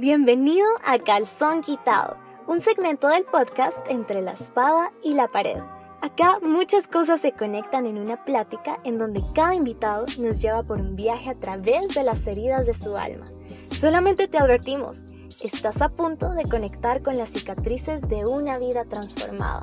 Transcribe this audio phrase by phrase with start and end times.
[0.00, 5.58] Bienvenido a Calzón Quitado, un segmento del podcast entre la espada y la pared.
[6.00, 10.80] Acá muchas cosas se conectan en una plática en donde cada invitado nos lleva por
[10.80, 13.24] un viaje a través de las heridas de su alma.
[13.72, 14.98] Solamente te advertimos,
[15.42, 19.62] estás a punto de conectar con las cicatrices de una vida transformada.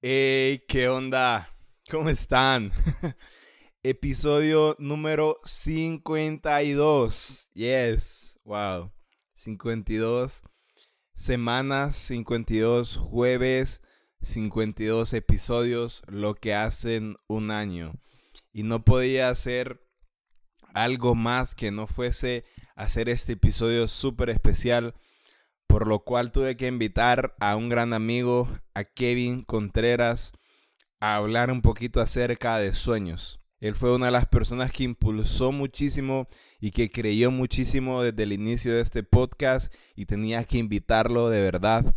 [0.00, 1.54] Hey, ¿qué onda?
[1.90, 2.72] ¿Cómo están?
[3.84, 7.48] Episodio número 52.
[7.52, 8.38] Yes.
[8.44, 8.92] Wow.
[9.34, 10.40] 52
[11.16, 13.80] semanas, 52 jueves,
[14.20, 17.94] 52 episodios, lo que hacen un año.
[18.52, 19.84] Y no podía hacer
[20.74, 22.44] algo más que no fuese
[22.76, 24.94] hacer este episodio súper especial,
[25.66, 30.30] por lo cual tuve que invitar a un gran amigo, a Kevin Contreras,
[31.00, 33.41] a hablar un poquito acerca de sueños.
[33.62, 36.26] Él fue una de las personas que impulsó muchísimo
[36.60, 41.42] y que creyó muchísimo desde el inicio de este podcast y tenía que invitarlo de
[41.42, 41.94] verdad.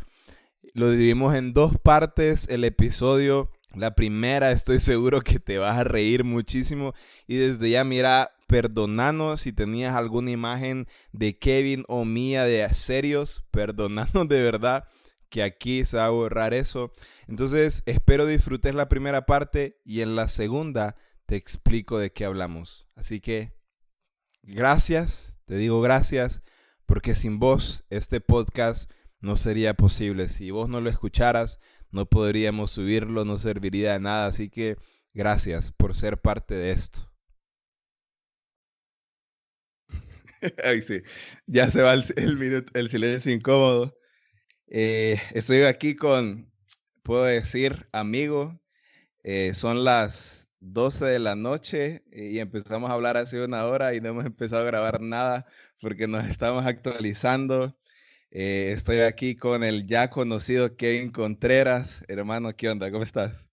[0.75, 3.49] Lo dividimos en dos partes el episodio.
[3.73, 6.93] La primera estoy seguro que te vas a reír muchísimo
[7.25, 13.43] y desde ya mira, perdonanos si tenías alguna imagen de Kevin o mía de serios,
[13.49, 14.83] perdonanos de verdad
[15.29, 16.91] que aquí se va a borrar eso.
[17.27, 20.95] Entonces espero disfrutes la primera parte y en la segunda
[21.25, 22.87] te explico de qué hablamos.
[22.95, 23.53] Así que,
[24.43, 26.41] gracias, te digo gracias,
[26.85, 30.29] porque sin vos este podcast no sería posible.
[30.29, 31.59] Si vos no lo escucharas,
[31.91, 34.27] no podríamos subirlo, no serviría de nada.
[34.27, 34.77] Así que,
[35.13, 37.11] gracias por ser parte de esto.
[40.63, 41.01] Ay, sí,
[41.47, 42.03] ya se va el,
[42.73, 43.97] el, silencio incómodo.
[44.67, 46.51] Eh, estoy aquí con,
[47.03, 48.59] puedo decir, amigo.
[49.23, 54.01] Eh, son las 12 de la noche y empezamos a hablar hace una hora y
[54.01, 55.45] no hemos empezado a grabar nada
[55.81, 57.75] porque nos estamos actualizando.
[58.31, 62.03] Eh, estoy aquí con el ya conocido Kevin Contreras.
[62.07, 62.91] Hermano, ¿qué onda?
[62.91, 63.45] ¿Cómo estás?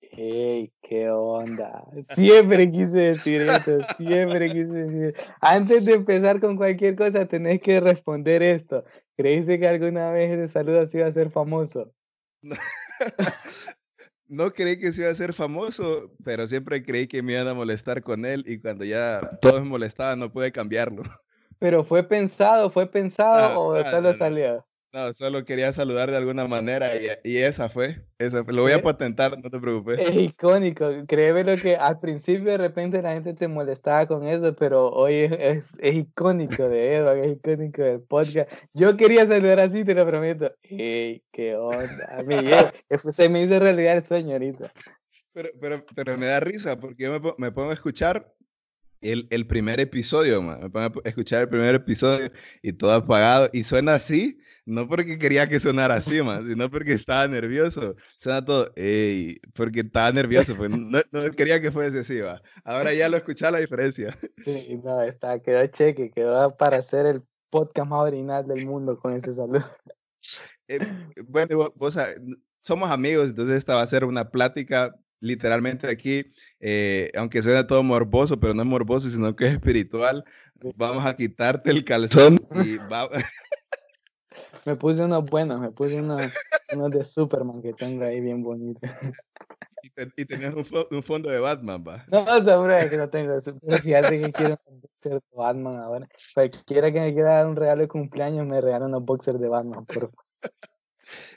[0.00, 1.84] Hey, qué onda.
[2.14, 5.14] Siempre quise decir eso, siempre quise decir.
[5.40, 8.84] Antes de empezar con cualquier cosa, tenés que responder esto.
[9.16, 11.92] ¿Creíste que alguna vez ese saludo así iba a ser famoso?
[14.28, 17.54] no creí que se iba a ser famoso, pero siempre creí que me iban a
[17.54, 21.02] molestar con él y cuando ya todos me molestaban no pude cambiarlo.
[21.58, 24.64] Pero fue pensado, fue pensado o solo salió.
[24.90, 28.02] No, solo quería saludar de alguna manera y, esa fue.
[28.18, 29.98] Esa Lo voy a patentar, no te preocupes.
[29.98, 30.90] Es icónico.
[31.06, 35.14] Créeme lo que al principio de repente la gente te molestaba con eso, pero hoy
[35.14, 38.50] es, es, icónico de Edward, es icónico del podcast.
[38.72, 40.54] Yo quería saludar así, te lo prometo.
[40.62, 42.22] ¡Ey, qué onda!
[42.24, 42.66] Miguel,
[43.12, 44.72] se me hizo realidad el sueño ahorita.
[45.34, 48.34] Pero, pero, pero me da risa porque yo me, me pongo a escuchar
[49.02, 52.32] el, el primer episodio, me pongo a escuchar el primer episodio
[52.62, 56.92] y todo apagado y suena así no porque quería que sonara así, más, sino porque
[56.92, 57.96] estaba nervioso.
[58.18, 61.00] Suena todo, ey, porque estaba nervioso, pues no,
[61.36, 62.42] quería que fuese así, va.
[62.64, 64.16] Ahora ya lo escuché la diferencia.
[64.44, 69.14] Sí, no, está, quedó cheque, quedó para ser el podcast más original del mundo con
[69.14, 69.64] ese saludo.
[70.68, 70.80] Eh,
[71.26, 71.96] bueno, vos,
[72.60, 76.26] somos amigos, entonces esta va a ser una plática literalmente aquí,
[76.60, 80.24] eh, aunque suena todo morboso, pero no es morboso, sino que es espiritual.
[80.76, 83.08] Vamos a quitarte el calzón y va,
[84.64, 86.32] me puse unos buenos, me puse unos,
[86.74, 88.82] unos de Superman que tengo ahí bien bonitos.
[90.16, 92.04] Y, tenías un, un, fondo de Batman, va.
[92.08, 93.56] No, seguro que no tengo eso.
[93.60, 96.08] Pero fíjate que quiero un boxer de Batman ahora.
[96.34, 99.86] Cualquiera que me quiera dar un regalo de cumpleaños me regala unos boxers de Batman,
[99.86, 100.24] por favor.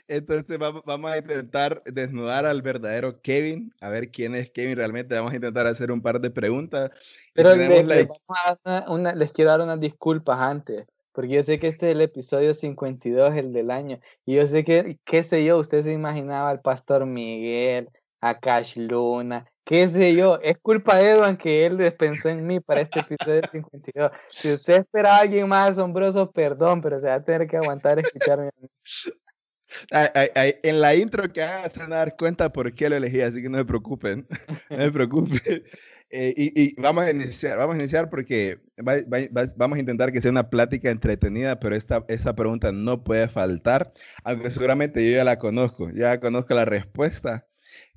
[0.08, 5.14] Entonces vamos a intentar desnudar al verdadero Kevin, a ver quién es Kevin realmente.
[5.14, 6.90] Vamos a intentar hacer un par de preguntas.
[7.32, 12.00] Pero les, les quiero dar unas disculpas antes porque yo sé que este es el
[12.00, 16.50] episodio 52, el del año, y yo sé que, qué sé yo, usted se imaginaba
[16.50, 17.88] al pastor Miguel,
[18.20, 22.60] a Cash Luna, qué sé yo, es culpa de Edwin que él pensó en mí
[22.60, 24.12] para este episodio 52.
[24.30, 27.98] Si usted espera a alguien más asombroso, perdón, pero se va a tener que aguantar
[27.98, 28.50] escucharme.
[30.62, 33.42] En la intro que haga se van a dar cuenta por qué lo elegí, así
[33.42, 34.26] que no se preocupen,
[34.70, 35.64] no se preocupen.
[36.14, 38.60] Eh, y, vamos a iniciar, vamos a iniciar porque
[39.56, 43.94] vamos a intentar que sea una plática entretenida, pero esta, esta pregunta no puede faltar,
[44.22, 47.46] aunque seguramente yo ya la conozco, ya conozco la respuesta,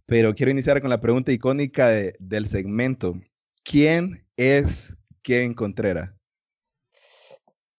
[0.06, 3.20] pero quiero iniciar con la pregunta icónica del segmento.
[3.64, 6.12] ¿Quién es Kevin Contreras?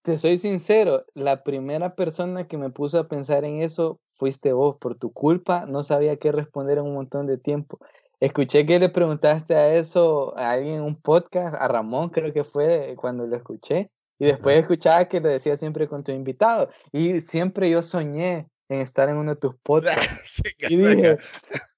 [0.03, 4.77] Te soy sincero, la primera persona que me puso a pensar en eso fuiste vos.
[4.77, 7.81] Por tu culpa no sabía qué responder en un montón de tiempo.
[8.21, 12.45] Escuché que le preguntaste a eso a alguien en un podcast, a Ramón creo que
[12.45, 17.21] fue cuando lo escuché, y después escuchaba que lo decía siempre con tu invitado, y
[17.21, 20.43] siempre yo soñé en estar en uno de tus podcasts.
[20.59, 21.19] y dije,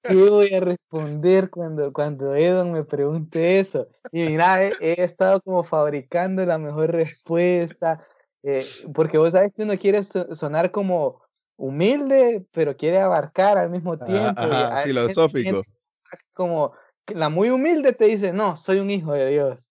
[0.01, 3.87] ¿qué voy a responder cuando, cuando Edon me pregunte eso?
[4.11, 8.05] Y mira, he, estado como fabricando la mejor respuesta,
[8.43, 11.21] eh, porque vos sabes que uno quiere sonar como
[11.57, 14.41] humilde, pero quiere abarcar al mismo tiempo.
[14.83, 15.61] filosófico.
[16.33, 16.73] Como
[17.07, 19.69] la muy humilde te dice, no, soy un hijo de Dios.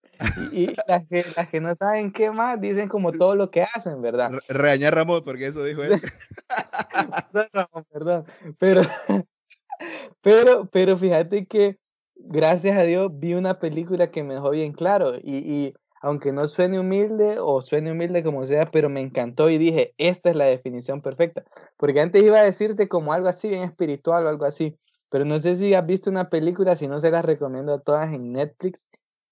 [0.52, 4.02] Y, las, que, las que no saben qué más dicen como todo lo que hacen,
[4.02, 4.32] ¿verdad?
[4.48, 5.92] reañar Ramón porque eso dijo él.
[7.32, 8.24] perdón, Ramón, perdón.
[8.58, 8.82] Pero,
[10.20, 11.78] pero, pero fíjate que
[12.16, 16.46] gracias a Dios vi una película que me dejó bien claro y, y aunque no
[16.46, 20.44] suene humilde o suene humilde como sea, pero me encantó y dije, esta es la
[20.44, 21.44] definición perfecta.
[21.76, 24.76] Porque antes iba a decirte como algo así, bien espiritual o algo así,
[25.10, 28.12] pero no sé si has visto una película, si no se las recomiendo a todas
[28.12, 28.86] en Netflix,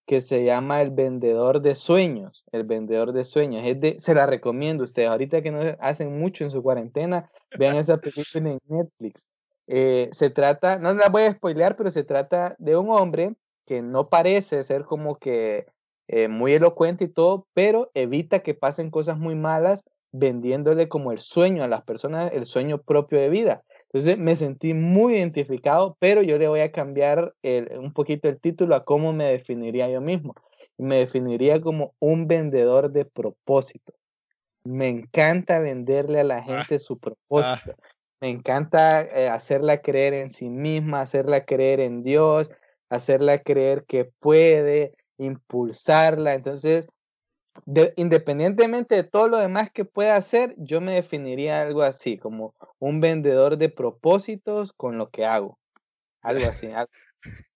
[0.06, 2.44] que se llama El Vendedor de Sueños.
[2.52, 3.62] El Vendedor de Sueños.
[3.66, 5.08] Es de, se la recomiendo a ustedes.
[5.08, 9.26] Ahorita que no hacen mucho en su cuarentena, vean esa película en Netflix.
[9.66, 13.34] Eh, se trata, no la voy a spoilear, pero se trata de un hombre
[13.66, 15.66] que no parece ser como que
[16.06, 21.18] eh, muy elocuente y todo, pero evita que pasen cosas muy malas vendiéndole como el
[21.18, 23.64] sueño a las personas, el sueño propio de vida.
[23.96, 28.74] Entonces me sentí muy identificado, pero yo le voy a cambiar un poquito el título
[28.74, 30.34] a cómo me definiría yo mismo.
[30.76, 33.94] Me definiría como un vendedor de propósito.
[34.64, 37.70] Me encanta venderle a la ah, gente su propósito.
[37.72, 37.88] Ah.
[38.20, 42.50] Me encanta eh, hacerla creer en sí misma, hacerla creer en Dios,
[42.90, 46.34] hacerla creer que puede, impulsarla.
[46.34, 46.86] Entonces,
[47.96, 53.00] independientemente de todo lo demás que pueda hacer, yo me definiría algo así, como un
[53.00, 55.58] vendedor de propósitos con lo que hago.
[56.22, 56.68] Algo así.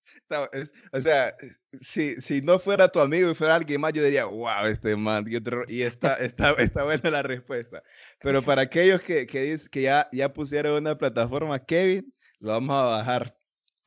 [0.92, 1.34] o sea,
[1.80, 5.26] si, si no fuera tu amigo y fuera alguien más, yo diría, wow, este man,
[5.68, 7.82] y, está, está, está buena la respuesta.
[8.20, 12.82] Pero para aquellos que, que, que ya, ya pusieron una plataforma, Kevin, lo vamos a
[12.82, 13.39] bajar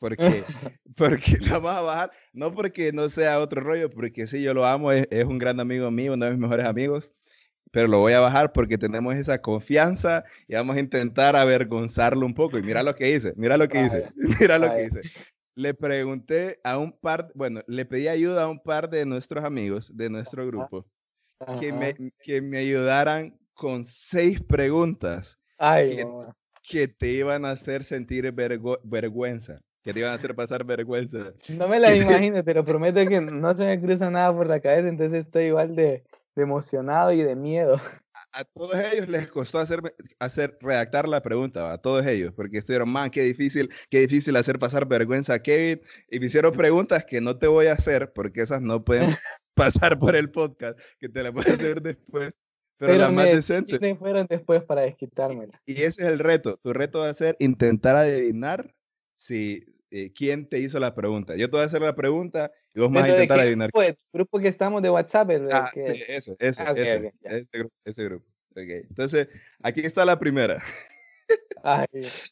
[0.03, 0.17] porque,
[0.97, 4.65] porque la vamos a bajar, no porque no sea otro rollo, porque sí, yo lo
[4.65, 7.13] amo, es, un gran amigo mío, uno de mis mejores amigos,
[7.71, 12.33] pero lo voy a bajar porque tenemos esa confianza y vamos a intentar avergonzarlo un
[12.33, 12.57] poco.
[12.57, 14.11] Y mira lo que hice, mira lo que hice,
[14.41, 15.01] mira lo que hice.
[15.55, 19.89] Le pregunté a un par, bueno, le pedí ayuda a un par de nuestros amigos
[19.95, 20.85] de nuestro grupo
[21.61, 26.05] que me, que me ayudaran con seis preguntas que,
[26.61, 31.33] que, te iban a hacer sentir vergüenza que te iban a hacer pasar vergüenza.
[31.49, 34.87] No me la imagino, pero prometo que no se me cruza nada por la cabeza,
[34.87, 36.03] entonces estoy igual de,
[36.35, 37.79] emocionado y de miedo.
[38.31, 39.81] A, todos ellos les costó hacer,
[40.17, 44.57] hacer, redactar la pregunta, a todos ellos, porque estuvieron, man, qué difícil, qué difícil hacer
[44.57, 48.41] pasar vergüenza a Kevin, y me hicieron preguntas que no te voy a hacer, porque
[48.41, 49.09] esas no pueden
[49.53, 52.31] pasar por el podcast, que te las voy a hacer después.
[52.77, 53.79] Pero, las más decentes.
[53.97, 55.47] fueron después para desquitarme.
[55.65, 56.57] Y ese es el reto.
[56.57, 58.73] Tu reto va a ser intentar adivinar
[59.23, 61.35] si, eh, quién te hizo la pregunta.
[61.37, 63.69] Yo te voy a hacer la pregunta y vos vas a intentar adivinar.
[63.69, 65.29] Grupo, el grupo que estamos de WhatsApp.
[65.51, 68.25] ah, sí, eso, ese, ah, ese, ese, grupo, ese grupo.
[68.51, 68.81] Okay.
[68.89, 69.29] Entonces,
[69.61, 70.61] aquí está la primera.
[71.63, 71.87] Ay.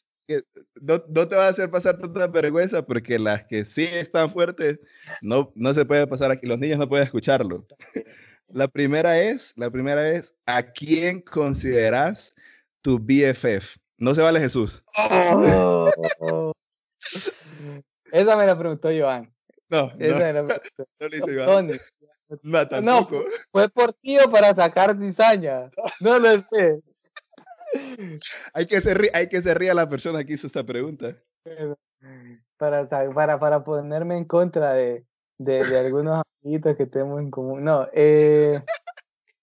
[0.80, 4.78] No, no, te va a hacer pasar tanta vergüenza porque las que sí están fuertes
[5.20, 6.46] no, no se puede pasar aquí.
[6.46, 7.66] Los niños no pueden escucharlo.
[8.48, 12.34] La primera es, la primera es, ¿a quién consideras
[12.80, 13.76] tu BFF?
[13.98, 14.82] No se vale Jesús.
[14.96, 16.51] Oh.
[18.12, 19.32] Esa me la preguntó Joan.
[19.68, 20.86] No, Esa no, me la preguntó.
[21.00, 21.80] no le hice Joan.
[22.42, 23.16] No, tampoco.
[23.16, 25.70] no, fue por ti o para sacar cizaña.
[26.00, 26.80] No lo sé.
[28.54, 31.16] Hay que ser, hay que ser ría la persona que hizo esta pregunta.
[32.56, 35.04] Para, para, para ponerme en contra de,
[35.38, 37.64] de, de algunos amiguitos que tenemos en común.
[37.64, 38.60] No, eh,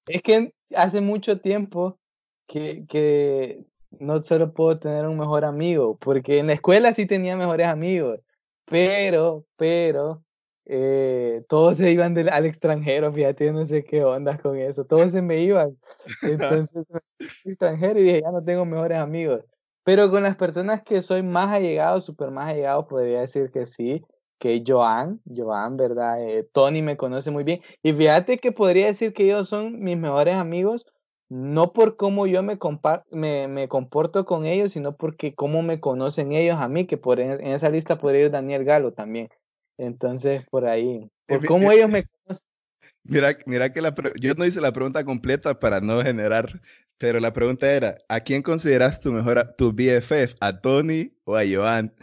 [0.08, 2.00] es que hace mucho tiempo
[2.48, 7.36] que, que no solo puedo tener un mejor amigo, porque en la escuela sí tenía
[7.36, 8.20] mejores amigos,
[8.66, 10.24] pero, pero,
[10.66, 15.22] eh, todos se iban al extranjero, fíjate, no sé qué ondas con eso, todos se
[15.22, 15.76] me iban.
[16.68, 16.86] Entonces,
[17.44, 19.44] extranjero y dije, ya no tengo mejores amigos.
[19.84, 24.04] Pero con las personas que soy más allegado, súper más allegado, podría decir que sí,
[24.38, 26.24] que Joan, Joan, ¿verdad?
[26.24, 27.62] Eh, Tony me conoce muy bien.
[27.82, 30.86] Y fíjate que podría decir que ellos son mis mejores amigos
[31.30, 32.58] no por cómo yo me,
[33.48, 37.46] me, comporto con ellos, sino porque cómo me conocen ellos a mí, que por en,
[37.46, 39.30] esa lista podría ir Daniel Galo también.
[39.78, 42.46] Entonces, por ahí, por cómo ellos me conocen.
[43.04, 46.62] Mira, mira que la yo no hice la pregunta completa para no generar,
[47.00, 50.36] pero la pregunta era, ¿a quién consideras tu mejor, tu BFF?
[50.42, 51.94] ¿A Tony o a Joan?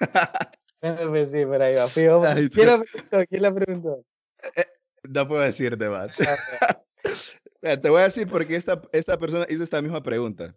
[0.80, 1.88] Pues sí, por ahí va.
[1.88, 3.26] Fijo, Ahí ¿Quién la preguntó?
[3.28, 4.04] ¿Quién la preguntó?
[5.08, 6.10] No puedo decirte más.
[7.62, 10.54] Ah, Te voy a decir porque esta, esta persona hizo esta misma pregunta.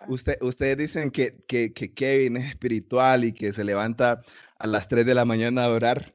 [0.00, 0.06] Ah.
[0.08, 4.22] Usted, ustedes dicen que, que, que Kevin es espiritual y que se levanta
[4.58, 6.14] a las 3 de la mañana a orar.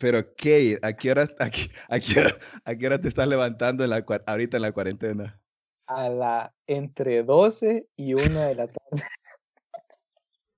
[0.00, 3.28] Pero Kevin, ¿a qué hora, a qué, a qué hora, a qué hora te estás
[3.28, 5.40] levantando en la, ahorita en la cuarentena?
[5.86, 9.02] A la entre 12 y 1 de la tarde.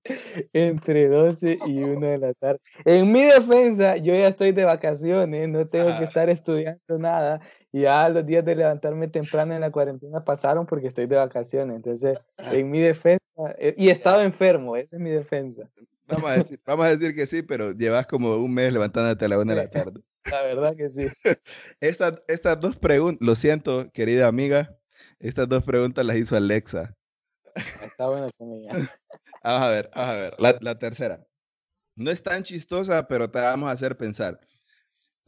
[0.53, 2.59] Entre 12 y 1 de la tarde.
[2.85, 5.99] En mi defensa, yo ya estoy de vacaciones, no tengo Ah.
[5.99, 7.41] que estar estudiando nada.
[7.71, 11.75] Y ya los días de levantarme temprano en la cuarentena pasaron porque estoy de vacaciones.
[11.75, 13.19] Entonces, en mi defensa,
[13.57, 15.69] eh, y he estado enfermo, esa es mi defensa.
[16.07, 19.27] Vamos a decir, vamos a decir que sí, pero llevas como un mes levantándote a
[19.27, 20.01] la 1 de la tarde.
[20.31, 21.07] La verdad que sí.
[21.79, 24.77] Estas, estas dos preguntas, lo siento, querida amiga,
[25.19, 26.93] estas dos preguntas las hizo Alexa.
[27.55, 28.69] Está bueno conmigo.
[29.43, 30.35] Vamos a ver, vamos a ver.
[30.37, 31.25] La, la tercera.
[31.95, 34.37] No es tan chistosa, pero te vamos a hacer pensar.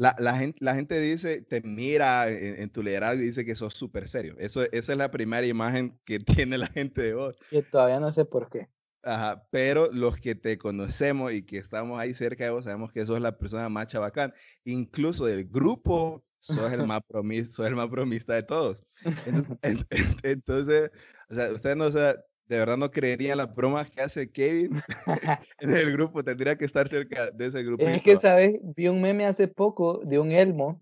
[0.01, 3.53] La, la gente, la gente dice, te mira en, en tu liderazgo y dice que
[3.53, 4.35] sos súper serio.
[4.39, 7.35] Eso, esa es la primera imagen que tiene la gente de vos.
[7.51, 8.67] Que todavía no sé por qué.
[9.03, 13.05] Ajá, pero los que te conocemos y que estamos ahí cerca de vos, sabemos que
[13.05, 14.33] sos la persona más chabacán.
[14.63, 18.79] Incluso del grupo, sos el más, promis, sos el más bromista de todos.
[19.03, 20.89] Entonces, en- en- entonces,
[21.29, 22.15] o sea, ustedes no, o sea,
[22.51, 24.71] de verdad no creerían las bromas que hace Kevin
[25.59, 26.21] en el grupo.
[26.21, 27.89] Tendría que estar cerca de ese grupito.
[27.89, 28.59] Es que, ¿sabes?
[28.75, 30.81] Vi un meme hace poco de un Elmo,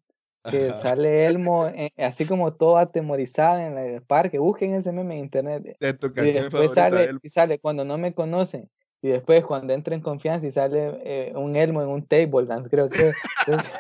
[0.50, 4.40] que Ajá, sale Elmo eh, así como todo atemorizado en el parque.
[4.40, 5.78] Busquen ese meme en internet.
[5.80, 8.68] de tu Y después sale, y sale cuando no me conocen.
[9.04, 12.68] Y después cuando entro en confianza y sale eh, un Elmo en un table dance,
[12.68, 13.12] creo que.
[13.46, 13.72] Entonces,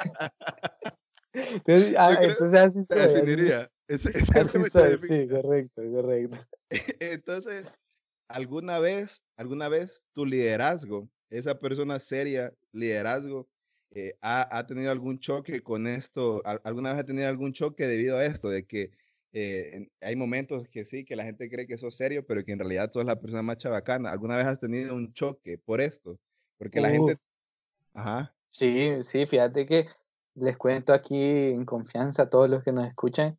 [1.33, 2.79] entonces, ah, entonces así.
[2.81, 3.71] Así, definiría.
[3.87, 6.37] Ese, ese así soy, sí, correcto, correcto.
[6.99, 7.67] Entonces,
[8.27, 13.49] ¿alguna vez, alguna vez tu liderazgo, esa persona seria, liderazgo,
[13.91, 16.41] eh, ha, ha tenido algún choque con esto?
[16.45, 18.49] Al- ¿Alguna vez ha tenido algún choque debido a esto?
[18.49, 18.91] De que
[19.33, 22.59] eh, hay momentos que sí, que la gente cree que sos serio, pero que en
[22.59, 24.11] realidad sos la persona más chabacana.
[24.11, 26.19] ¿Alguna vez has tenido un choque por esto?
[26.57, 27.15] Porque la gente...
[27.15, 27.19] Uf,
[27.93, 28.35] Ajá.
[28.47, 29.87] sí, sí, fíjate que
[30.35, 33.38] les cuento aquí en confianza a todos los que nos escuchan.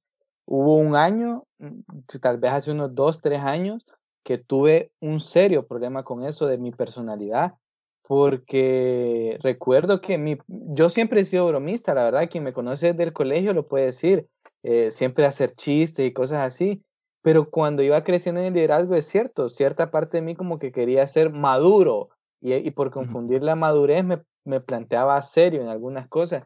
[0.52, 1.82] Hubo un año, mm,
[2.20, 3.86] tal vez hace unos dos, tres años,
[4.24, 7.54] que tuve un serio problema con eso de mi personalidad,
[8.02, 13.04] porque recuerdo que mi, yo siempre he sido bromista, la verdad, quien me conoce desde
[13.04, 14.26] el colegio lo puede decir,
[14.64, 16.82] eh, siempre hacer chistes y cosas así,
[17.22, 20.72] pero cuando iba creciendo en el liderazgo es cierto, cierta parte de mí como que
[20.72, 22.08] quería ser maduro
[22.40, 26.42] y, y por confundir la madurez me, me planteaba serio en algunas cosas.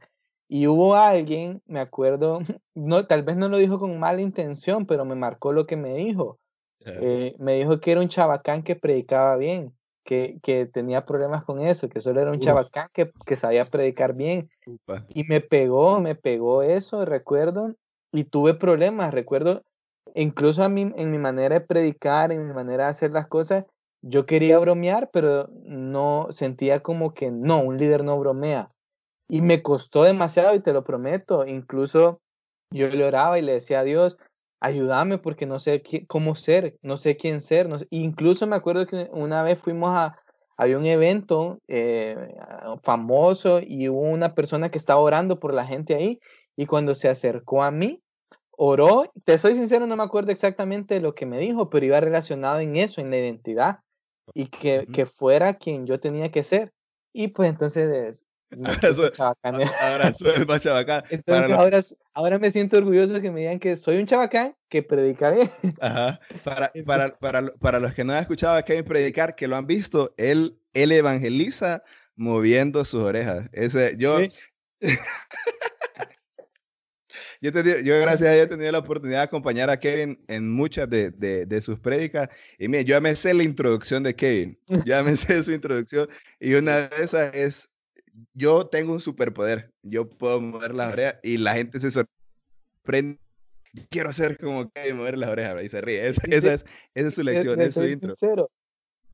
[0.49, 2.41] Y hubo alguien, me acuerdo,
[2.75, 5.95] no, tal vez no lo dijo con mala intención, pero me marcó lo que me
[5.95, 6.39] dijo.
[6.97, 9.75] Eh, me dijo que era un chabacán que predicaba bien,
[10.05, 13.71] que, que tenía problemas con eso, que solo era un Uf, chabacán que, que sabía
[13.71, 14.51] predicar bien.
[14.67, 15.07] upa.
[15.09, 17.75] Y me pegó, me pegó eso, recuerdo,
[18.13, 19.63] y tuve problemas, recuerdo,
[20.15, 23.65] incluso a mí, en mi manera de predicar, en mi manera de hacer las cosas,
[24.03, 28.71] yo quería bromear, pero no sentía como que no, un líder no bromea.
[29.29, 31.47] Y me costó demasiado, y te lo prometo.
[31.47, 32.21] Incluso
[32.71, 34.17] yo le oraba y le decía a Dios,
[34.61, 37.69] ayúdame porque no sé qui- cómo ser, no sé quién ser.
[37.69, 37.87] No sé".
[37.91, 40.19] Incluso me acuerdo que una vez fuimos a,
[40.57, 45.67] había un evento eh, ah, famoso y hubo una persona que estaba orando por la
[45.67, 46.21] gente ahí
[46.57, 48.01] y cuando se acercó a mí,
[48.53, 52.61] oró, te soy sincero, no me acuerdo exactamente lo que me dijo, pero iba relacionado
[52.61, 53.81] en eso, en la identidad
[54.33, 56.73] y que, que fuera quien yo tenía que ser.
[57.13, 59.55] Y pues entonces me Ahora puse soy, chabacán.
[59.63, 61.03] a- ahora soy el más chabacán.
[61.11, 61.81] Entonces los ahora,
[62.15, 65.51] ahora me siento orgulloso que me digan que soy un chabacán que predica bien.
[65.81, 66.21] Ajá.
[66.45, 69.67] Para, para, para, para los que no han escuchado a Kevin predicar, que lo han
[69.67, 71.83] visto, él, él evangeliza
[72.17, 73.49] moviendo sus orejas.
[73.53, 74.31] Ese, yo, sí,
[77.41, 80.51] yo, tenido- yo, gracias a Dios, he tenido la oportunidad de acompañar a Kevin en
[80.51, 82.29] muchas de, de, de sus prédicas.
[82.59, 84.59] Y mire, yo ya me sé la introducción de Kevin.
[84.85, 86.09] Ya me sé su introducción.
[86.41, 87.69] Y una de esas es,
[88.33, 89.71] yo tengo un superpoder.
[89.83, 93.19] Yo puedo mover las orejas y la gente se sorprende.
[93.91, 95.65] Quiero ser como Kevin, mover las orejas.
[95.65, 96.07] Y se ríe.
[96.09, 98.15] Esa, esa es, esa es su lección, es su intro.
[98.15, 98.51] sincero,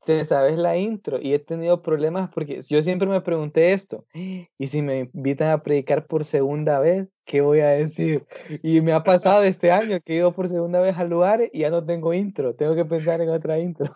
[0.05, 4.67] te sabes la intro y he tenido problemas porque yo siempre me pregunté esto, y
[4.67, 8.25] si me invitan a predicar por segunda vez, ¿qué voy a decir?
[8.63, 11.59] Y me ha pasado este año que he ido por segunda vez a lugares y
[11.59, 13.95] ya no tengo intro, tengo que pensar en otra intro.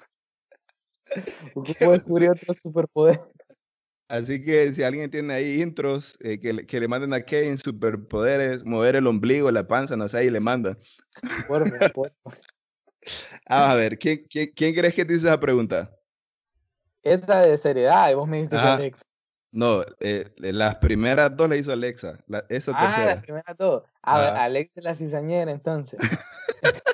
[1.56, 3.20] Ocupo descubrir otro superpoder.
[4.08, 7.58] Así que si alguien tiene ahí intros, eh, que, le, que le manden a Kevin
[7.58, 10.78] superpoderes, mover el ombligo, la panza, no sé, y le mandan.
[11.48, 12.42] Porfa, porfa.
[13.48, 15.92] Ah, a ver, ¿quién, quién, quién crees que te hizo esa pregunta?
[17.02, 18.76] Esa de seriedad, y vos me dijiste que Ajá.
[18.76, 19.02] Alex.
[19.52, 22.20] No, eh, las primeras dos le hizo Alexa.
[22.28, 23.16] La, esta Ah, tercera.
[23.16, 23.84] las primeras dos.
[24.02, 24.44] A ver, Ajá.
[24.44, 26.00] Alex es la cizañera, entonces.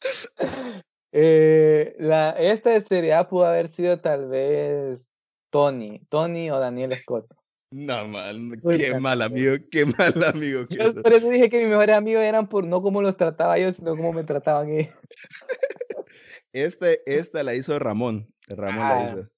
[1.12, 5.08] Eh, la, esta de seriedad pudo haber sido tal vez
[5.50, 7.26] Tony, Tony o Daniel Scott.
[7.70, 11.02] No, man, Uy, qué mal amigo, qué mal amigo que Yo sos.
[11.02, 13.96] por eso dije que mis mejores amigos eran por no cómo los trataba yo, sino
[13.96, 14.94] cómo me trataban ellos.
[16.52, 18.32] Este, esta la hizo Ramón.
[18.48, 19.28] Ramón la Ah, hizo.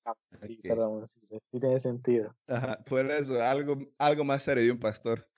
[0.47, 0.69] Sí, Ok.
[0.69, 2.35] perdón, sí, sí tiene sentido.
[2.47, 5.29] Ajá, por eso, algo, algo más serio de un pastor.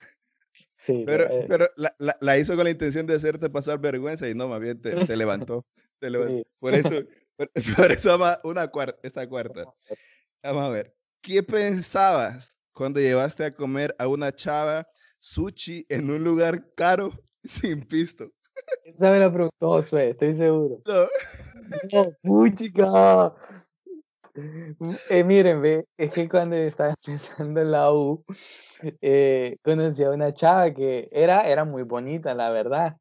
[0.77, 4.29] Sí, Pero, eh, pero la, la- la hizo con la intención de hacerte pasar vergüenza
[4.29, 5.65] y no, más bien te, te levantó.
[6.09, 6.37] Levantó.
[6.37, 6.43] Sí.
[6.59, 6.89] Por eso,
[7.35, 9.65] por, por eso una cuarta, esta cuarta.
[10.43, 10.95] Vamos a ver.
[11.21, 14.87] ¿Qué pensabas cuando llevaste a comer a una chava
[15.19, 17.11] sushi en un lugar caro
[17.43, 18.29] sin pisto?
[18.83, 20.81] esa me la preguntó Josué, estoy seguro.
[20.85, 21.07] No.
[21.93, 23.33] No, puchica.
[25.09, 28.23] Eh, miren, ve, es que cuando estaba empezando en la U,
[29.01, 32.97] eh, conocí a una chava que era, era muy bonita, la verdad,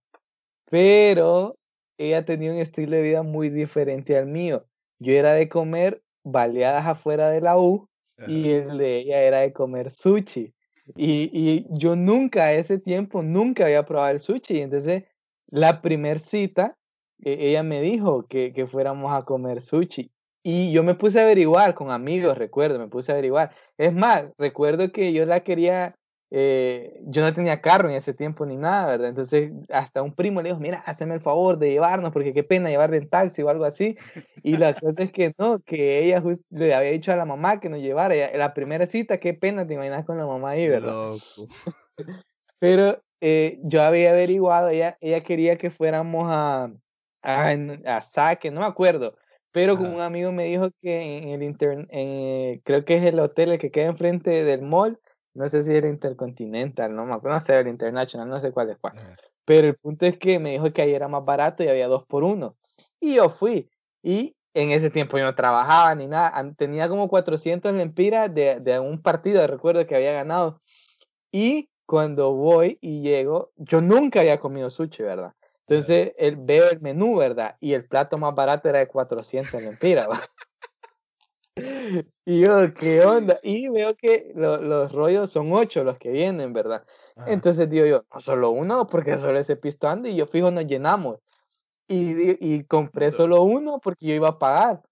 [0.71, 1.56] pero
[1.99, 4.66] ella tenía un estilo de vida muy diferente al mío.
[4.99, 7.88] Yo era de comer baleadas afuera de la U
[8.26, 10.54] y el de ella era de comer sushi.
[10.96, 14.61] Y, y yo nunca a ese tiempo, nunca había probado el sushi.
[14.61, 15.04] Entonces,
[15.49, 16.76] la primer cita,
[17.20, 20.11] e- ella me dijo que, que fuéramos a comer sushi.
[20.44, 23.54] Y yo me puse a averiguar con amigos, recuerdo, me puse a averiguar.
[23.78, 25.94] Es más, recuerdo que yo la quería,
[26.34, 29.08] eh, yo no tenía carro en ese tiempo ni nada, ¿verdad?
[29.10, 32.70] Entonces, hasta un primo le dijo, mira, hazme el favor de llevarnos, porque qué pena
[32.70, 33.96] llevar en taxi o algo así.
[34.42, 37.60] Y la cosa es que no, que ella jus- le había dicho a la mamá
[37.60, 38.14] que nos llevara.
[38.34, 40.92] la primera cita, qué pena, te imaginas con la mamá ahí, ¿verdad?
[40.92, 41.48] Loco.
[42.58, 46.72] Pero eh, yo había averiguado, ella, ella quería que fuéramos a,
[47.22, 47.50] a,
[47.86, 49.16] a Saque, no me acuerdo,
[49.50, 53.20] pero con un amigo me dijo que en el inter, en, creo que es el
[53.20, 54.98] hotel el que queda enfrente del mall,
[55.34, 58.70] no sé si era Intercontinental, no me acuerdo, no sé, el International, no sé cuál
[58.70, 58.98] es cuál.
[58.98, 59.16] Ajá.
[59.44, 62.04] Pero el punto es que me dijo que ahí era más barato y había dos
[62.07, 62.57] por uno.
[63.00, 63.68] Y yo fui.
[64.02, 66.33] Y en ese tiempo yo no trabajaba ni nada.
[66.57, 70.61] Tenía como 400 lempiras de, de un partido, recuerdo que había ganado.
[71.33, 75.33] Y cuando voy y llego, yo nunca había comido sushi, ¿verdad?
[75.66, 77.57] Entonces el, veo el menú, ¿verdad?
[77.61, 80.09] Y el plato más barato era de 400 lempiras.
[80.11, 80.20] ¿va?
[82.24, 83.38] Y yo, ¿qué onda?
[83.42, 86.84] Y veo que lo- los rollos son ocho los que vienen, ¿verdad?
[87.16, 87.30] Ajá.
[87.32, 90.66] Entonces digo yo, no solo uno, porque solo ese pisto anda y yo fijo nos
[90.66, 91.18] llenamos.
[91.88, 94.82] Y, y compré solo uno porque yo iba a pagar.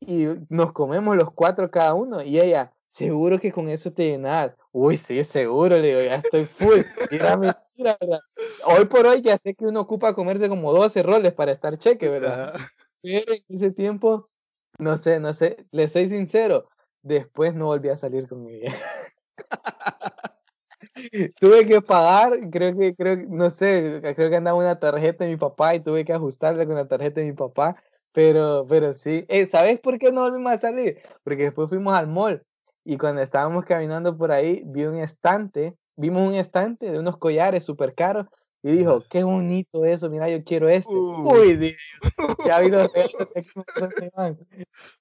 [0.00, 2.22] Y nos comemos los cuatro cada uno.
[2.22, 4.54] Y ella, seguro que con eso te llenas.
[4.70, 6.80] Uy, sí, seguro, le digo, ya estoy full.
[7.10, 8.20] Y era mentira, ¿verdad?
[8.64, 12.08] Hoy por hoy ya sé que uno ocupa comerse como 12 roles para estar cheque,
[12.08, 12.54] ¿verdad?
[12.54, 12.68] Ajá.
[13.02, 14.28] Pero en ese tiempo,
[14.78, 16.68] no sé, no sé, le soy sincero,
[17.02, 18.74] después no volví a salir con ella.
[21.40, 25.36] tuve que pagar, creo que, creo, no sé, creo que andaba una tarjeta de mi
[25.36, 27.76] papá y tuve que ajustarla con la tarjeta de mi papá,
[28.12, 30.98] pero, pero sí, Eh, ¿sabes por qué no volvimos a salir?
[31.22, 32.42] Porque después fuimos al mall
[32.84, 37.64] y cuando estábamos caminando por ahí, vi un estante, vimos un estante de unos collares
[37.64, 38.26] súper caros
[38.68, 40.90] y dijo, qué bonito eso, mira, yo quiero este.
[40.92, 41.30] Uh.
[41.30, 44.38] Uy, yo, ya vi los regalos que me trajeron.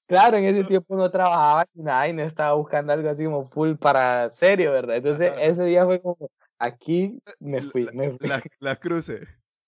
[0.06, 3.43] Claro, en ese tiempo no trabajaba ni nada y no estaba buscando algo así como
[3.43, 4.97] full para serio, ¿verdad?
[4.97, 9.21] Entonces ese día fue como, aquí me fui, me fui, La, la cruce.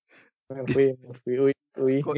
[0.50, 2.02] me fui, me fui, uy, uy.
[2.02, 2.14] Co-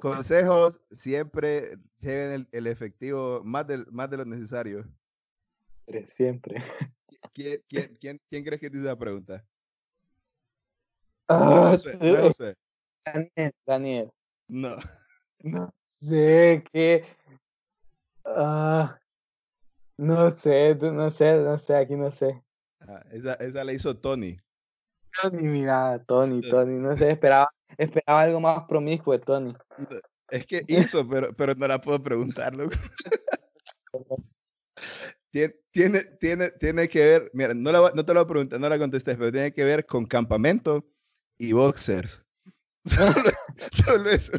[0.00, 4.84] Consejos, siempre lleven el, el efectivo más, del, más de lo necesario.
[5.86, 6.56] Siempre, siempre.
[7.32, 9.44] ¿Quién, quién, quién, quién crees que te hizo la pregunta?
[11.28, 12.54] Ah, Josué, no es tú- Josué.
[13.06, 14.10] Daniel, Daniel,
[14.48, 14.76] No.
[15.42, 17.04] no sé qué,
[18.24, 18.98] ah,
[19.98, 22.42] no sé, no sé, no sé, aquí no sé.
[22.80, 24.38] Ah, esa, esa la hizo Tony.
[25.22, 26.40] Tony, mira, Tony.
[26.42, 29.54] Tony, no sé, esperaba, esperaba algo más promiscuo de Tony.
[30.28, 32.74] Es que hizo, pero, pero no la puedo preguntar, loco.
[35.30, 38.60] Tien- Tiene, tiene, tiene que ver, mira, no, la, no te lo voy a preguntar,
[38.60, 40.84] no la contestes, pero tiene que ver con campamento
[41.38, 42.22] y boxers.
[42.84, 43.14] Solo,
[43.72, 44.32] solo eso.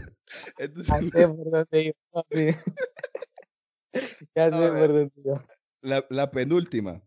[0.59, 1.11] Entonces,
[2.11, 2.25] por.
[4.35, 5.11] Ya sé ver.
[5.81, 7.01] la, la penúltima.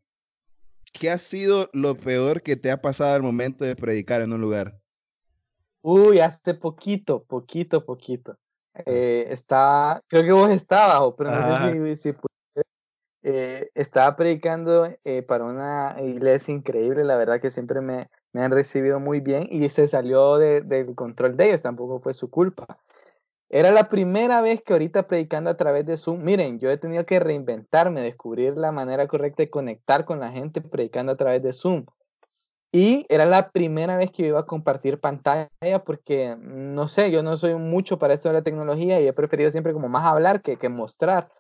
[0.93, 4.41] ¿Qué ha sido lo peor que te ha pasado al momento de predicar en un
[4.41, 4.81] lugar?
[5.83, 8.37] Uy, hace poquito, poquito, poquito.
[8.87, 11.73] Eh, estaba, creo que vos estabas, pero no Ajá.
[11.73, 12.63] sé si, si pudiste.
[13.23, 18.51] Eh, estaba predicando eh, para una iglesia increíble, la verdad que siempre me, me han
[18.51, 22.79] recibido muy bien y se salió de- del control de ellos, tampoco fue su culpa.
[23.51, 27.07] Era la primera vez que ahorita predicando a través de Zoom, miren, yo he tenido
[27.07, 31.55] que reinventarme, descubrir la manera correcta de conectar con la gente predicando a través de
[31.55, 31.87] Zoom.
[32.71, 35.49] Y era la primera vez que iba a compartir pantalla
[35.87, 39.51] porque, no sé, yo no soy mucho para esto de la tecnología y he preferido
[39.51, 41.31] siempre como más hablar que, que mostrar.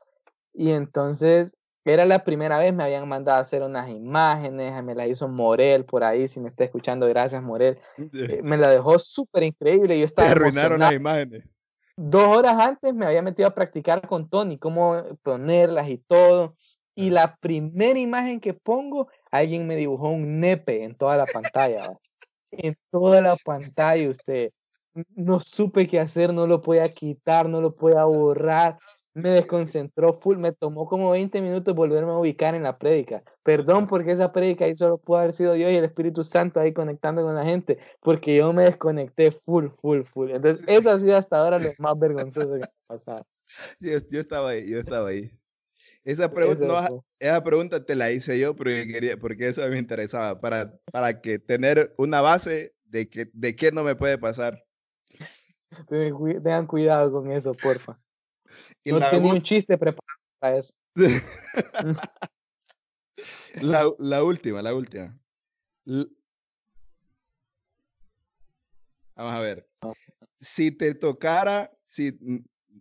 [0.54, 5.08] Y entonces era la primera vez, me habían mandado a hacer unas imágenes, me las
[5.08, 7.78] hizo Morel por ahí, si me está escuchando, gracias Morel.
[8.12, 9.98] Eh, me la dejó súper increíble.
[9.98, 11.44] Yo estaba arruinaron las imágenes.
[11.96, 16.54] Dos horas antes me había metido a practicar con Tony, cómo ponerlas y todo.
[16.94, 21.92] Y la primera imagen que pongo alguien me dibujó un nepe en toda la pantalla.
[22.50, 24.52] en toda la pantalla usted.
[25.14, 28.78] No supe qué hacer, no lo podía quitar, no lo podía borrar.
[29.18, 33.22] Me desconcentró full, me tomó como 20 minutos volverme a ubicar en la prédica.
[33.42, 36.72] Perdón porque esa prédica ahí solo pudo haber sido yo y el Espíritu Santo ahí
[36.72, 40.30] conectando con la gente, porque yo me desconecté full, full, full.
[40.30, 43.26] Entonces, eso ha sido hasta ahora lo más vergonzoso que me ha pasado.
[43.80, 45.30] Yo, yo estaba ahí, yo estaba ahí.
[46.04, 50.72] Esa pregunta, esa pregunta te la hice yo porque, quería, porque eso me interesaba, para,
[50.92, 54.64] para que tener una base de, que, de qué no me puede pasar.
[55.88, 57.98] Tengan cuidado con eso, porfa.
[58.84, 60.72] Y no tenía un chiste preparado para eso.
[63.60, 65.18] la, la, última, la última.
[69.14, 69.68] Vamos a ver.
[70.40, 72.16] Si te tocara, si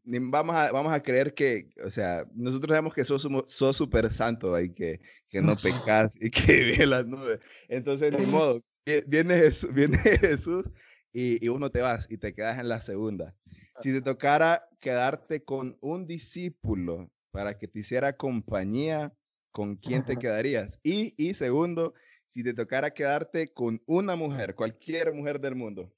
[0.07, 4.59] vamos a, vamos a creer que, o sea, nosotros sabemos que sos, sos súper santo
[4.59, 7.39] y que, que no pecas y que vive las nubes.
[7.67, 8.61] Entonces, ni modo,
[9.07, 10.65] viene Jesús, viene Jesús
[11.11, 13.35] y, y, uno te vas y te quedas en la segunda.
[13.79, 19.13] Si te tocara quedarte con un discípulo para que te hiciera compañía,
[19.51, 20.79] ¿con quién te quedarías?
[20.83, 21.93] Y, y segundo,
[22.29, 25.93] si te tocara quedarte con una mujer, cualquier mujer del mundo,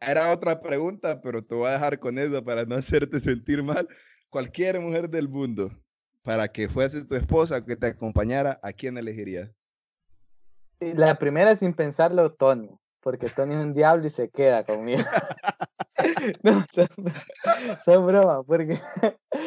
[0.00, 3.88] era otra pregunta, pero te voy a dejar con eso para no hacerte sentir mal.
[4.30, 5.70] Cualquier mujer del mundo,
[6.22, 9.50] para que fuese tu esposa, que te acompañara, ¿a quién elegirías?
[10.80, 15.02] La primera, sin pensarlo, Tony, porque Tony es un diablo y se queda conmigo.
[16.42, 16.64] no,
[17.84, 18.78] son, bromas, porque.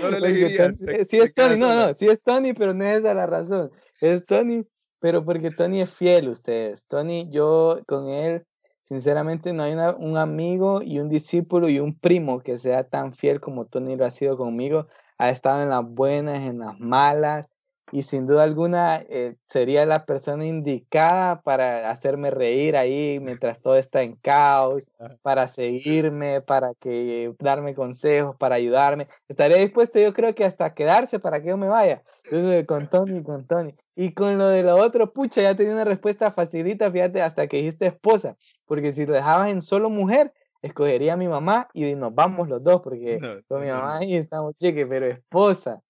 [0.02, 0.80] No lo elegirías.
[1.06, 3.72] Sí es Tony, no, no, sí es Tony, pero no es esa la razón.
[4.02, 4.66] Es Tony,
[5.00, 6.86] pero porque Tony es fiel, ustedes.
[6.88, 8.46] Tony, yo con él
[8.86, 13.39] Sinceramente, no hay un amigo y un discípulo y un primo que sea tan fiel
[13.39, 14.88] como Tony lo ha sido conmigo.
[15.18, 17.50] Ha estado en las buenas, en las malas,
[17.94, 23.78] y sin duda alguna eh, sería la persona indicada para hacerme reír ahí mientras todo
[23.78, 24.84] está en caos,
[25.22, 29.08] para seguirme, para que darme consejos, para ayudarme.
[29.28, 32.02] Estaría dispuesto yo creo que hasta quedarse para que yo me vaya.
[32.24, 33.76] Entonces, con Tony, con Tony.
[33.96, 37.58] Y con lo de lo otro, pucha, ya tenía una respuesta facilita, fíjate, hasta que
[37.58, 42.16] dijiste esposa, porque si lo dejabas en solo mujer, escogería a mi mamá y nos
[42.16, 45.84] vamos los dos, porque con mi mamá ahí estamos cheque, pero esposa.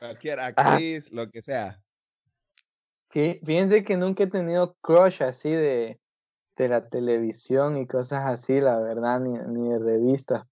[0.00, 1.78] Cualquier actriz, lo que sea.
[3.10, 6.00] fíjense que nunca he tenido crush así de,
[6.56, 10.46] de la televisión y cosas así, la verdad, ni, ni de revistas.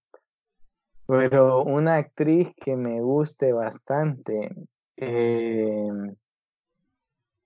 [1.07, 4.51] Pero una actriz que me guste bastante
[4.97, 6.15] em,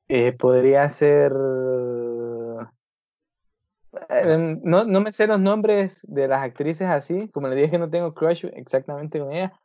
[0.10, 1.32] eh, podría ser.
[4.10, 7.80] Em, no, no me sé los nombres de las actrices así, como le dije que
[7.80, 9.58] no tengo crush exactamente con ella,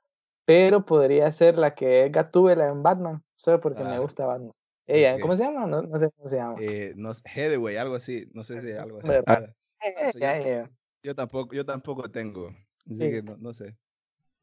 [0.49, 4.53] pero podría ser la que es Gatúbela en Batman, solo porque me ah, gusta Batman.
[4.87, 5.67] Ella, ¿cómo se llama?
[5.67, 6.57] No, no, sé cómo se llama.
[6.59, 9.11] Eh, no, Headway, algo así, no sé si algo así.
[9.27, 9.43] Ah,
[11.03, 12.49] yo, tampoco, yo tampoco tengo,
[12.87, 13.77] así que no, no sé.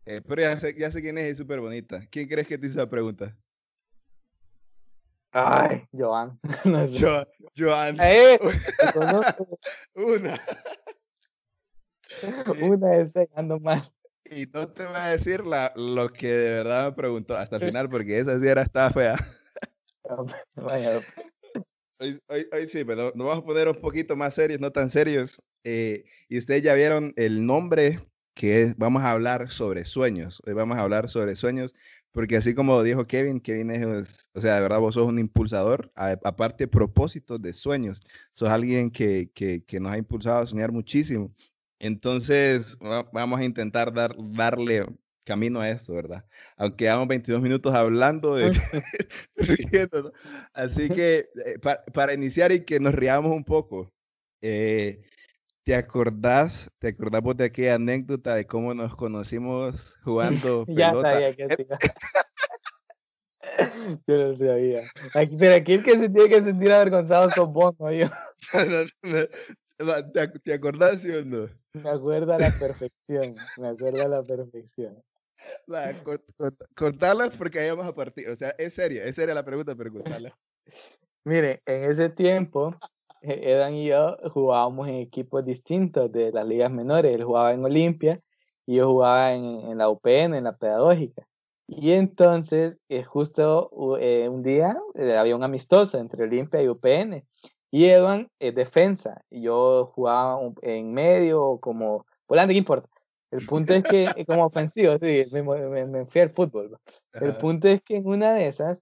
[0.05, 2.05] Eh, pero ya sé, ya sé quién es, es súper bonita.
[2.11, 3.35] ¿Quién crees que te hizo la pregunta?
[5.31, 6.39] Ay, Joan.
[6.65, 7.27] No sé.
[7.57, 7.97] Joan.
[7.99, 8.37] Eh,
[9.95, 10.39] Una.
[12.61, 13.91] Una es ando mal.
[14.29, 17.63] Y no te voy a decir la, lo que de verdad me preguntó hasta el
[17.67, 19.15] final, porque esa sí era estaba fea.
[21.97, 22.19] Hoy,
[22.51, 25.41] hoy, sí, pero nos vamos a poner un poquito más serios, no tan serios.
[25.63, 27.99] Eh, y ustedes ya vieron el nombre
[28.33, 30.41] que es, vamos a hablar sobre sueños.
[30.45, 31.73] Hoy vamos a hablar sobre sueños,
[32.11, 35.91] porque así como dijo Kevin, Kevin es, o sea, de verdad vos sos un impulsador,
[35.95, 38.01] aparte propósitos de sueños.
[38.33, 41.33] Sos alguien que, que, que nos ha impulsado a soñar muchísimo.
[41.79, 44.85] Entonces, vamos a intentar dar, darle
[45.25, 46.23] camino a eso, ¿verdad?
[46.55, 48.51] Aunque llevamos 22 minutos hablando de...
[50.53, 51.59] Así que, eh,
[51.93, 53.91] para, iniciar y que nos riamos un poco,
[54.41, 55.01] eh,
[55.63, 61.19] ¿te acordás, te acordás de aquella anécdota de cómo nos conocimos jugando pelota?
[61.19, 61.67] ya sabía que
[64.07, 64.81] Yo lo sabía.
[65.37, 67.91] pero aquí el que se tiene que sentir avergonzado son vos, ¿no?
[67.91, 68.07] Yo.
[70.43, 71.49] ¿Te, acordás, sí o no?
[71.73, 75.03] Me acuerdo a la perfección, me acuerdo a la perfección.
[75.71, 75.93] Va,
[76.75, 78.29] contarlas porque ahí vamos a partir.
[78.29, 80.33] O sea, es seria, es seria la pregunta, pero contarlas.
[81.25, 82.75] Mire, en ese tiempo,
[83.21, 87.13] e-, Edan y yo jugábamos en equipos distintos de las ligas menores.
[87.13, 88.21] Él jugaba en Olimpia
[88.65, 91.27] y yo jugaba en, en la UPN, en la pedagógica.
[91.67, 97.25] Y entonces, eh, justo eh, un día eh, había un amistoso entre Olimpia y UPN.
[97.71, 99.21] Y Edwin es defensa.
[99.29, 102.89] Y yo jugaba en medio como volante, ¿qué importa?
[103.31, 106.77] El punto es que, como ofensivo, sí, me, me, fui al fútbol.
[107.13, 108.81] El punto es que en una de esas,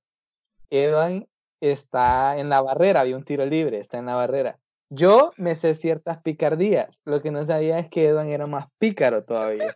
[0.69, 1.27] Edwin
[1.61, 4.59] está en la barrera, había un tiro libre, está en la barrera.
[4.89, 7.01] Yo me sé ciertas picardías.
[7.05, 9.75] Lo que no sabía es que Edwin era más pícaro todavía.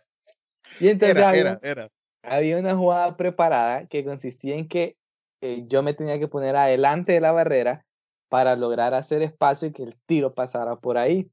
[0.78, 1.88] Y entonces era, era
[2.22, 4.96] había una jugada preparada que consistía en que
[5.40, 7.84] eh, yo me tenía que poner adelante de la barrera
[8.28, 11.30] para lograr hacer espacio y que el tiro pasara por ahí.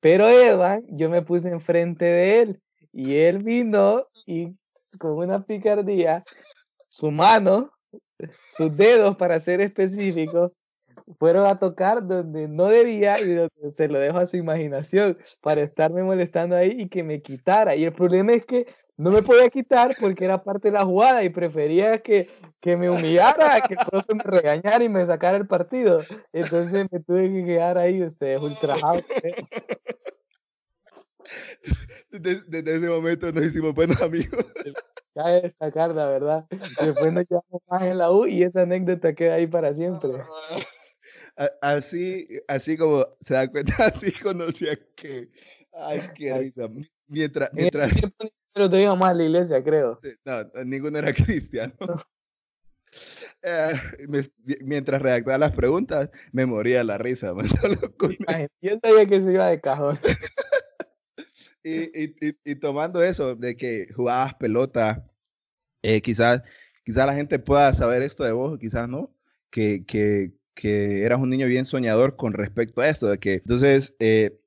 [0.00, 2.60] Pero Edwin, yo me puse enfrente de él
[2.92, 4.54] y él vino y
[4.98, 6.24] con una picardía,
[6.88, 7.70] su mano,
[8.44, 10.52] sus dedos para ser específico,
[11.18, 16.02] fueron a tocar donde no debía y se lo dejo a su imaginación para estarme
[16.02, 17.74] molestando ahí y que me quitara.
[17.74, 21.24] Y el problema es que no me podía quitar porque era parte de la jugada
[21.24, 22.28] y prefería que,
[22.62, 26.02] que me humillara, que el profe me regañara y me sacara el partido.
[26.32, 29.02] Entonces me tuve que quedar ahí, ustedes ultrajado.
[32.10, 34.46] Desde, ese momento nos hicimos buenos amigos.
[35.12, 36.46] Cabe destacar, la verdad.
[36.80, 40.10] Después nos llevamos más en la U y esa anécdota queda ahí para siempre.
[41.60, 45.30] Así, así como se da cuenta, así conocía que.
[45.72, 46.68] Ay, qué risa.
[47.08, 47.90] Mientras, mientras...
[48.54, 49.98] Pero te íbamos a la iglesia, creo.
[50.24, 51.74] no, ninguno era cristiano.
[53.42, 53.72] Eh,
[54.60, 57.32] mientras redactaba las preguntas, me moría la risa.
[58.60, 59.98] Yo sabía que se iba de cajón.
[61.64, 65.08] y, y, y, tomando eso de que jugabas pelota,
[65.82, 66.42] eh, quizás,
[66.84, 69.14] quizás la gente pueda saber esto de vos, quizás no,
[69.50, 73.94] que, que, que eras un niño bien soñador con respecto a esto, de que entonces,
[73.98, 74.38] eh,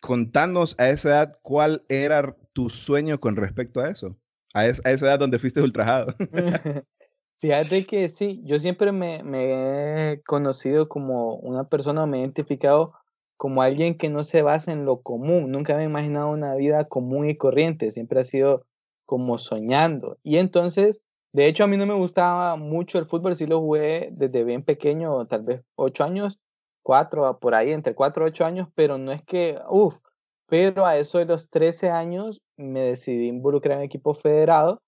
[0.00, 4.16] contanos a esa edad cuál era tu sueño con respecto a eso?
[4.52, 6.14] A, esa edad donde fuiste ultrajado.
[7.40, 12.92] Fíjate que sí, yo siempre me, me, he conocido como una persona, me he identificado
[13.38, 15.50] como alguien que no se basa en lo común.
[15.50, 18.66] Nunca me he imaginado una vida común y corriente, siempre ha sido
[19.06, 20.18] como soñando.
[20.22, 21.00] Y entonces,
[21.32, 24.62] de hecho, a mí no me gustaba mucho el fútbol, sí lo jugué desde bien
[24.62, 26.38] pequeño, tal vez ocho años,
[26.82, 29.98] cuatro, por ahí, entre cuatro y ocho años, pero no es que, uff,
[30.46, 34.82] pero a eso de los 13 años me decidí involucrar en equipo federado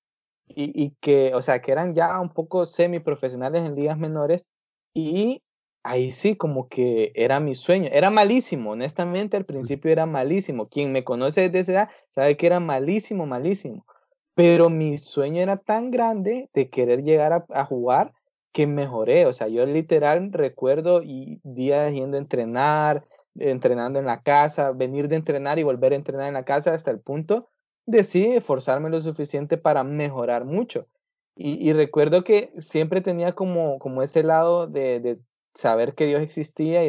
[0.46, 4.46] y, y, que, o sea, que eran ya un poco semiprofesionales en ligas menores
[4.94, 5.42] y
[5.82, 7.88] ahí sí, como que era mi sueño.
[7.92, 10.68] Era malísimo, honestamente, al principio era malísimo.
[10.68, 13.86] Quien me conoce desde esa edad sabe que era malísimo, malísimo.
[14.34, 18.12] Pero mi sueño era tan grande de querer llegar a, a jugar
[18.52, 19.26] que mejoré.
[19.26, 25.08] O sea, yo literal recuerdo y días yendo a entrenar, entrenando en la casa, venir
[25.08, 27.48] de entrenar y volver a entrenar en la casa hasta el punto
[27.86, 30.86] de sí esforzarme lo suficiente para mejorar mucho.
[31.34, 35.18] Y, recuerdo que siempre tenía como, como ese lado de,
[35.54, 36.88] saber que Dios existía y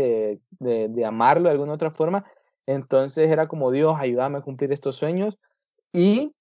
[0.60, 2.25] de, de, amarlo de alguna otra forma.
[2.65, 5.39] Entonces era como Dios, ayúdame a cumplir estos sueños.
[5.93, 6.34] Y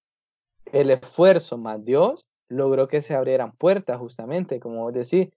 [0.73, 5.33] el esfuerzo más Dios logró que se abrieran puertas justamente, como decir,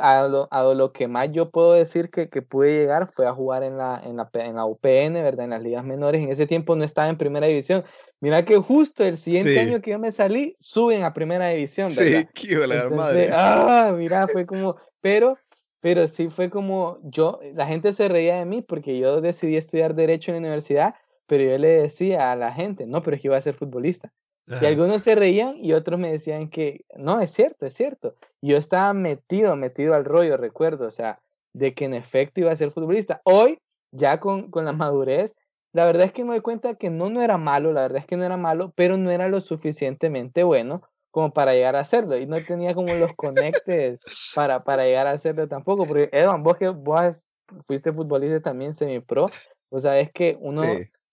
[0.00, 3.32] a lo, a lo, que más yo puedo decir que, que, pude llegar fue a
[3.32, 5.44] jugar en la, en, la, en la UPN, ¿verdad?
[5.44, 6.22] En las ligas menores.
[6.22, 7.84] En ese tiempo no estaba en primera división.
[8.20, 12.28] Mira que justo el siguiente año que yo me salí, suben a primera división, ¿verdad?
[12.34, 13.28] Sí, qué la madre.
[13.32, 15.36] Ah, mira, fue como, pero,
[15.80, 19.94] pero sí fue como, yo, la gente se reía de mí porque yo decidí estudiar
[19.94, 20.94] Derecho en la universidad,
[21.26, 24.12] pero yo le decía a la gente, no, pero es que iba a ser futbolista.
[24.46, 28.14] Y algunos se reían y otros me decían que no, es cierto, es cierto.
[28.42, 31.20] yo estaba metido, metido al rollo, recuerdo, o sea,
[31.54, 33.22] de que en efecto iba a ser futbolista.
[33.24, 33.58] Hoy,
[33.90, 35.34] ya con, con la madurez,
[35.72, 38.06] la verdad es que me doy cuenta que no, no era malo, la verdad es
[38.06, 42.18] que no era malo, pero no era lo suficientemente bueno como para llegar a hacerlo.
[42.18, 44.00] Y no tenía como los conectes
[44.34, 45.86] para, para llegar a hacerlo tampoco.
[45.86, 47.24] Porque, Edwin, vos que vos
[47.66, 49.30] fuiste futbolista también semi-pro,
[49.70, 50.64] o sea, es que uno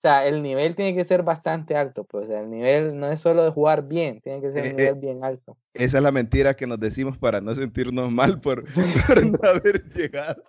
[0.01, 3.43] o sea, el nivel tiene que ser bastante alto, pues, el nivel no es solo
[3.43, 5.57] de jugar bien, tiene que ser un eh, nivel eh, bien alto.
[5.75, 8.63] Esa es la mentira que nos decimos para no sentirnos mal por,
[9.31, 10.41] no haber llegado.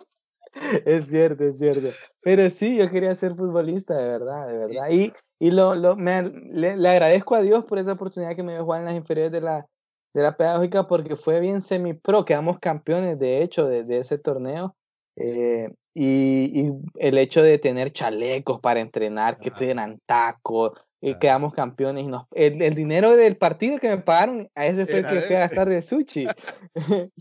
[0.85, 1.89] Es cierto, es cierto.
[2.21, 4.89] Pero sí, yo quería ser futbolista, de verdad, de verdad.
[4.89, 8.63] Y, y lo, lo me, le, agradezco a Dios por esa oportunidad que me dio
[8.63, 9.67] jugar en las inferiores de la,
[10.15, 14.75] de la pedagógica porque fue bien semi-pro, quedamos campeones, de hecho, de, de ese torneo.
[15.15, 19.75] Eh, y, el hecho de tener chalecos para entrenar, que te
[20.05, 20.73] tacos,
[21.05, 22.05] y quedamos campeones.
[22.05, 25.35] Y nos, el, dinero del partido que me pagaron, a ese fue el que fui
[25.35, 26.27] a gastar de sushi.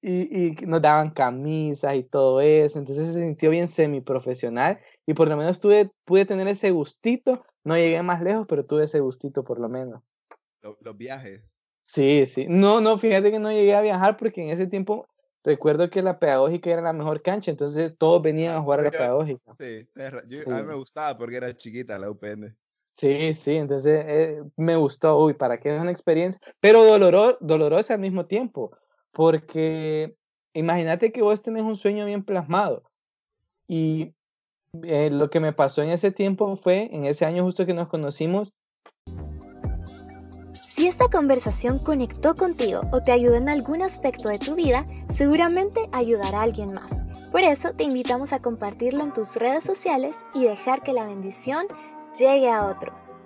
[0.00, 2.78] y, y, nos daban camisas y todo eso.
[2.78, 7.44] Entonces se sintió bien semiprofesional y por lo menos tuve, pude tener ese gustito.
[7.64, 10.00] No llegué más lejos, pero tuve ese gustito por lo menos.
[10.62, 11.42] Los, viajes.
[11.82, 12.46] Sí, sí.
[12.48, 15.08] No, no, fíjate que no llegué a viajar porque en ese tiempo
[15.44, 18.90] recuerdo que la pedagógica era la mejor cancha, entonces todos venían a jugar a la
[18.90, 19.54] pedagógica.
[19.58, 22.56] Sí, a mí me gustaba porque era chiquita la UPN.
[22.92, 27.94] Sí, sí, entonces eh, me gustó, uy, para qué es una experiencia, pero doloro, dolorosa
[27.94, 28.76] al mismo tiempo,
[29.10, 30.16] porque
[30.52, 32.84] imagínate que vos tenés un sueño bien plasmado
[33.66, 34.14] y
[34.82, 37.88] eh, lo que me pasó en ese tiempo fue, en ese año justo que nos
[37.88, 38.52] conocimos,
[40.84, 45.88] si esta conversación conectó contigo o te ayudó en algún aspecto de tu vida, seguramente
[45.92, 47.02] ayudará a alguien más.
[47.32, 51.68] Por eso te invitamos a compartirlo en tus redes sociales y dejar que la bendición
[52.18, 53.16] llegue a otros.